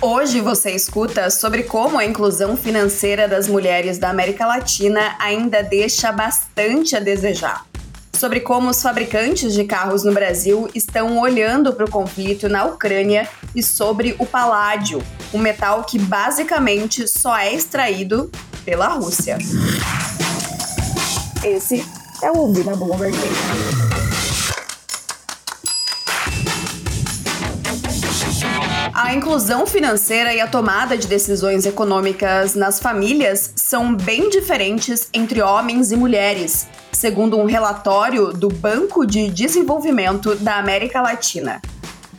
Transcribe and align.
Hoje 0.00 0.40
você 0.40 0.70
escuta 0.70 1.28
sobre 1.28 1.64
como 1.64 1.98
a 1.98 2.04
inclusão 2.04 2.56
financeira 2.56 3.26
das 3.26 3.48
mulheres 3.48 3.98
da 3.98 4.10
América 4.10 4.46
Latina 4.46 5.16
ainda 5.18 5.60
deixa 5.60 6.12
bastante 6.12 6.94
a 6.94 7.00
desejar. 7.00 7.66
Sobre 8.16 8.38
como 8.38 8.70
os 8.70 8.80
fabricantes 8.80 9.52
de 9.52 9.64
carros 9.64 10.04
no 10.04 10.12
Brasil 10.12 10.68
estão 10.72 11.18
olhando 11.18 11.72
para 11.72 11.84
o 11.84 11.90
conflito 11.90 12.48
na 12.48 12.64
Ucrânia 12.64 13.28
e 13.56 13.62
sobre 13.62 14.14
o 14.20 14.26
paládio, 14.26 15.02
um 15.34 15.38
metal 15.38 15.82
que 15.82 15.98
basicamente 15.98 17.08
só 17.08 17.36
é 17.36 17.52
extraído 17.52 18.30
pela 18.64 18.86
Rússia. 18.86 19.36
Esse 21.42 21.84
é 22.22 22.30
o 22.30 22.38
Ouvi 22.38 22.62
na 22.62 22.76
Bloomberg. 22.76 23.16
A 29.08 29.14
inclusão 29.14 29.66
financeira 29.66 30.34
e 30.34 30.40
a 30.42 30.46
tomada 30.46 30.94
de 30.94 31.06
decisões 31.06 31.64
econômicas 31.64 32.54
nas 32.54 32.78
famílias 32.78 33.54
são 33.56 33.94
bem 33.94 34.28
diferentes 34.28 35.08
entre 35.14 35.40
homens 35.40 35.90
e 35.90 35.96
mulheres, 35.96 36.68
segundo 36.92 37.38
um 37.38 37.46
relatório 37.46 38.34
do 38.34 38.50
Banco 38.50 39.06
de 39.06 39.30
Desenvolvimento 39.30 40.34
da 40.34 40.58
América 40.58 41.00
Latina. 41.00 41.62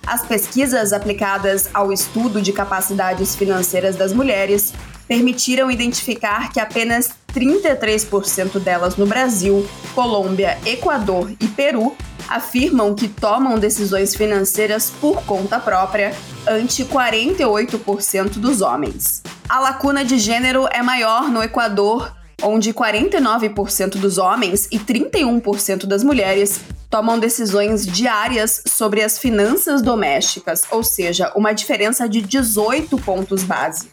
As 0.04 0.26
pesquisas 0.26 0.92
aplicadas 0.92 1.70
ao 1.76 1.94
estudo 1.94 2.42
de 2.42 2.52
capacidades 2.52 3.36
financeiras 3.36 3.96
das 3.96 4.12
mulheres 4.12 4.74
permitiram 5.08 5.70
identificar 5.70 6.52
que 6.52 6.60
apenas 6.60 7.12
33% 7.36 8.58
delas 8.58 8.96
no 8.96 9.06
Brasil, 9.06 9.64
Colômbia, 9.94 10.58
Equador 10.66 11.32
e 11.40 11.48
Peru 11.50 11.96
afirmam 12.30 12.94
que 12.94 13.08
tomam 13.08 13.58
decisões 13.58 14.16
financeiras 14.16 14.92
por 15.02 15.24
conta 15.24 15.60
própria, 15.60 16.14
ante 16.48 16.86
48% 16.86 18.34
dos 18.38 18.62
homens. 18.62 19.24
A 19.48 19.60
lacuna 19.60 20.06
de 20.06 20.20
gênero 20.20 20.68
é 20.72 20.82
maior 20.82 21.30
no 21.30 21.42
Equador, 21.42 22.14
onde 22.42 22.74
49% 22.74 23.98
dos 23.98 24.18
homens 24.18 24.68
e 24.72 24.80
31% 24.80 25.86
das 25.86 26.04
mulheres 26.04 26.62
tomam 26.90 27.20
decisões 27.20 27.86
diárias 27.86 28.64
sobre 28.66 29.04
as 29.04 29.20
finanças 29.20 29.82
domésticas, 29.82 30.64
ou 30.72 30.84
seja, 30.84 31.32
uma 31.36 31.54
diferença 31.54 32.08
de 32.08 32.22
18 32.22 32.98
pontos 33.00 33.44
base. 33.44 33.90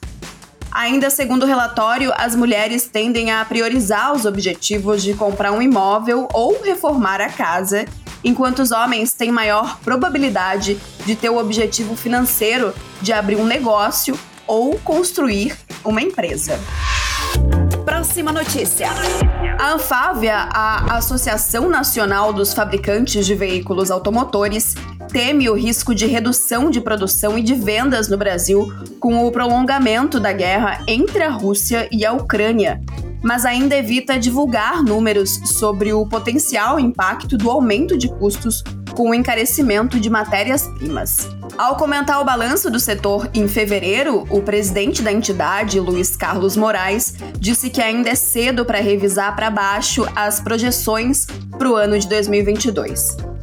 Ainda 0.71 1.09
segundo 1.09 1.45
o 1.45 1.47
relatório, 1.47 2.13
as 2.17 2.37
mulheres 2.37 2.87
tendem 2.87 3.31
a 3.31 3.43
priorizar 3.45 4.13
os 4.13 4.27
objetivos 4.27 5.03
de 5.03 5.15
comprar 5.15 5.53
um 5.53 5.63
imóvel 5.63 6.29
ou 6.35 6.61
reformar 6.63 7.21
a 7.21 7.31
casa 7.31 7.87
enquanto 8.27 8.59
os 8.59 8.73
homens 8.73 9.15
têm 9.15 9.31
maior 9.31 9.79
probabilidade 9.79 10.77
de 11.07 11.15
ter 11.15 11.31
o 11.31 11.39
objetivo 11.39 11.95
financeiro 11.95 12.75
de 13.01 13.13
abrir 13.13 13.37
um 13.37 13.47
negócio 13.47 14.19
ou 14.49 14.77
construir 14.81 15.57
uma 15.85 16.03
empresa. 16.03 16.59
Próxima 17.85 18.33
notícia. 18.33 18.89
A 19.61 19.75
Anfávia, 19.75 20.35
a 20.35 20.97
Associação 20.97 21.69
Nacional 21.69 22.33
dos 22.33 22.53
Fabricantes 22.53 23.25
de 23.25 23.35
Veículos 23.35 23.93
Automotores, 23.93 24.75
teme 25.13 25.49
o 25.49 25.55
risco 25.55 25.95
de 25.95 26.07
redução 26.07 26.69
de 26.69 26.81
produção 26.81 27.39
e 27.39 27.43
de 27.43 27.55
vendas 27.55 28.09
no 28.09 28.19
Brasil 28.19 28.73
com 28.99 29.25
o 29.25 29.31
prolongamento 29.31 30.19
da 30.19 30.33
guerra 30.33 30.83
entre 30.89 31.23
a 31.23 31.31
Rússia 31.31 31.89
e 31.93 32.05
a 32.05 32.13
Ucrânia, 32.13 32.81
mas 33.23 33.45
ainda 33.45 33.77
evita 33.77 34.19
divulgar 34.19 34.83
números 34.83 35.41
sobre 35.45 35.93
o 35.93 36.07
potencial 36.07 36.79
impacto 36.79 37.37
do 37.37 37.51
aumento 37.51 37.97
de 37.97 38.09
custos 38.09 38.63
com 38.97 39.11
o 39.11 39.15
encarecimento 39.15 40.01
de 40.01 40.09
matérias-primas. 40.09 41.29
Ao 41.59 41.77
comentar 41.77 42.21
o 42.21 42.25
balanço 42.25 42.71
do 42.71 42.81
setor 42.81 43.29
em 43.35 43.47
fevereiro, 43.47 44.27
o 44.31 44.43
presidente 44.43 45.03
da 45.03 45.13
entidade, 45.13 45.79
Luiz 45.79 46.17
Carlos 46.17 46.57
Moraes, 46.57 47.15
disse 47.39 47.71
que 47.71 47.83
ainda 47.83 48.11
é 48.11 48.15
cedo 48.15 48.65
para 48.65 48.81
revisar 48.81 49.37
para 49.37 49.51
baixo 49.51 50.07
as 50.17 50.41
projeções 50.41 51.27
para 51.59 51.69
o 51.69 51.77
ano 51.77 51.99
de 51.99 52.09
2022. 52.09 53.36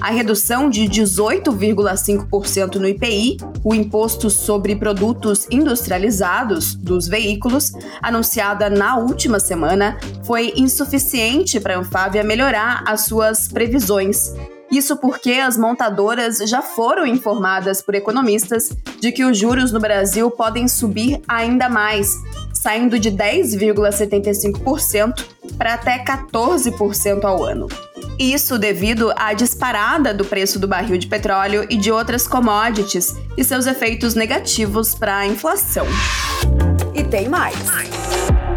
A 0.00 0.10
redução 0.10 0.68
de 0.68 0.82
18,5% 0.82 2.74
no 2.76 2.86
IPI, 2.86 3.38
o 3.64 3.74
imposto 3.74 4.28
sobre 4.28 4.76
produtos 4.76 5.46
industrializados 5.50 6.74
dos 6.74 7.08
veículos, 7.08 7.72
anunciada 8.02 8.68
na 8.68 8.98
última 8.98 9.40
semana, 9.40 9.98
foi 10.24 10.52
insuficiente 10.56 11.58
para 11.58 11.76
a 11.76 11.78
Anfávia 11.78 12.22
melhorar 12.22 12.84
as 12.86 13.06
suas 13.06 13.48
previsões. 13.48 14.34
Isso 14.70 14.96
porque 14.96 15.32
as 15.32 15.56
montadoras 15.56 16.36
já 16.38 16.60
foram 16.60 17.06
informadas 17.06 17.80
por 17.80 17.94
economistas 17.94 18.76
de 19.00 19.12
que 19.12 19.24
os 19.24 19.38
juros 19.38 19.72
no 19.72 19.80
Brasil 19.80 20.30
podem 20.30 20.68
subir 20.68 21.22
ainda 21.26 21.66
mais, 21.68 22.14
saindo 22.52 22.98
de 22.98 23.10
10,75% 23.10 25.24
para 25.56 25.72
até 25.74 26.04
14% 26.04 27.24
ao 27.24 27.44
ano. 27.44 27.68
Isso 28.18 28.58
devido 28.58 29.12
à 29.14 29.34
disparada 29.34 30.14
do 30.14 30.24
preço 30.24 30.58
do 30.58 30.66
barril 30.66 30.96
de 30.96 31.06
petróleo 31.06 31.66
e 31.68 31.76
de 31.76 31.92
outras 31.92 32.26
commodities 32.26 33.14
e 33.36 33.44
seus 33.44 33.66
efeitos 33.66 34.14
negativos 34.14 34.94
para 34.94 35.18
a 35.18 35.26
inflação. 35.26 35.86
E 36.94 37.04
tem 37.04 37.28
mais. 37.28 37.54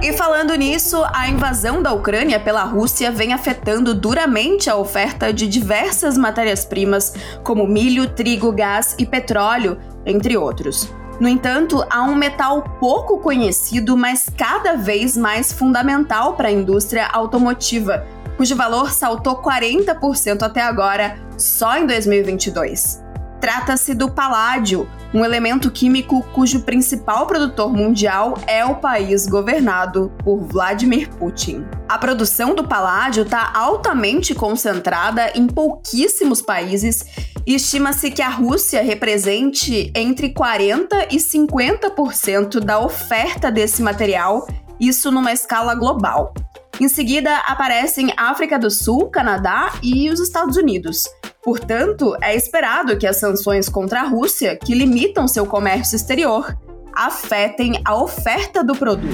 E 0.01 0.13
falando 0.13 0.55
nisso, 0.55 1.03
a 1.13 1.27
invasão 1.27 1.83
da 1.83 1.91
Ucrânia 1.91 2.39
pela 2.39 2.63
Rússia 2.63 3.11
vem 3.11 3.33
afetando 3.33 3.93
duramente 3.93 4.69
a 4.69 4.77
oferta 4.77 5.33
de 5.33 5.45
diversas 5.45 6.17
matérias-primas, 6.17 7.13
como 7.43 7.67
milho, 7.67 8.07
trigo, 8.07 8.53
gás 8.53 8.95
e 8.97 9.05
petróleo, 9.05 9.77
entre 10.05 10.37
outros. 10.37 10.89
No 11.19 11.27
entanto, 11.27 11.85
há 11.89 12.01
um 12.03 12.15
metal 12.15 12.63
pouco 12.79 13.19
conhecido, 13.19 13.97
mas 13.97 14.27
cada 14.37 14.77
vez 14.77 15.17
mais 15.17 15.51
fundamental 15.51 16.35
para 16.35 16.47
a 16.47 16.51
indústria 16.51 17.07
automotiva, 17.07 18.07
cujo 18.39 18.55
valor 18.55 18.93
saltou 18.93 19.41
40% 19.41 20.43
até 20.43 20.61
agora, 20.61 21.19
só 21.37 21.77
em 21.77 21.85
2022. 21.85 23.03
Trata-se 23.41 23.93
do 23.93 24.09
paládio, 24.09 24.89
um 25.13 25.25
elemento 25.25 25.69
químico 25.69 26.23
cujo 26.31 26.61
principal 26.61 27.27
produtor 27.27 27.73
mundial 27.73 28.37
é 28.47 28.63
o 28.63 28.75
país 28.75 29.27
governado 29.27 30.09
por 30.23 30.37
Vladimir 30.37 31.09
Putin. 31.09 31.65
A 31.89 31.97
produção 31.97 32.55
do 32.55 32.65
paládio 32.65 33.23
está 33.23 33.51
altamente 33.53 34.33
concentrada 34.33 35.33
em 35.35 35.45
pouquíssimos 35.45 36.41
países 36.41 37.03
e 37.45 37.55
estima-se 37.55 38.09
que 38.09 38.21
a 38.21 38.29
Rússia 38.29 38.81
represente 38.81 39.91
entre 39.93 40.33
40% 40.33 41.07
e 41.11 41.17
50% 41.17 42.61
da 42.61 42.79
oferta 42.79 43.51
desse 43.51 43.81
material, 43.81 44.47
isso 44.79 45.11
numa 45.11 45.33
escala 45.33 45.75
global. 45.75 46.33
Em 46.79 46.87
seguida, 46.87 47.35
aparecem 47.39 48.13
África 48.15 48.57
do 48.57 48.71
Sul, 48.71 49.09
Canadá 49.09 49.73
e 49.83 50.09
os 50.09 50.21
Estados 50.21 50.55
Unidos. 50.55 51.03
Portanto, 51.43 52.15
é 52.21 52.33
esperado 52.33 52.97
que 52.97 53.05
as 53.05 53.17
sanções 53.17 53.67
contra 53.67 53.99
a 53.99 54.05
Rússia, 54.05 54.55
que 54.55 54.73
limitam 54.73 55.27
seu 55.27 55.45
comércio 55.45 55.97
exterior, 55.97 56.57
afetem 56.93 57.81
a 57.83 57.95
oferta 57.95 58.63
do 58.63 58.73
produto. 58.75 59.13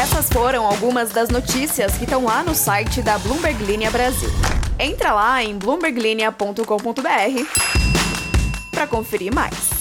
Essas 0.00 0.30
foram 0.30 0.66
algumas 0.66 1.10
das 1.10 1.28
notícias 1.28 1.98
que 1.98 2.04
estão 2.04 2.24
lá 2.24 2.42
no 2.42 2.54
site 2.54 3.02
da 3.02 3.18
Bloomberg 3.18 3.62
Linha 3.64 3.90
Brasil. 3.90 4.30
Entra 4.78 5.12
lá 5.12 5.42
em 5.42 5.58
bloomberglinea.com.br 5.58 6.62
para 8.70 8.86
conferir 8.86 9.34
mais. 9.34 9.77